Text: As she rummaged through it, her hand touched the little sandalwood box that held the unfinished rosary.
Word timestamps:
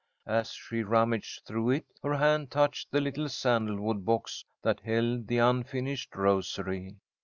As 0.25 0.53
she 0.53 0.81
rummaged 0.81 1.43
through 1.45 1.69
it, 1.69 1.85
her 2.01 2.15
hand 2.15 2.49
touched 2.49 2.89
the 2.89 2.99
little 2.99 3.29
sandalwood 3.29 4.03
box 4.03 4.43
that 4.63 4.79
held 4.79 5.27
the 5.27 5.37
unfinished 5.37 6.15
rosary. 6.15 6.95